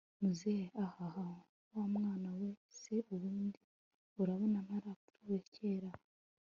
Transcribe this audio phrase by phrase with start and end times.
[0.19, 1.31] muzehe hhhm!
[1.75, 3.59] wamwana we se ubundi
[4.21, 5.91] urabona ntarapfuye kera